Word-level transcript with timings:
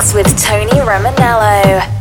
with 0.00 0.26
Tony 0.42 0.80
Romanello. 0.80 1.99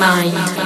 Mind. 0.00 0.59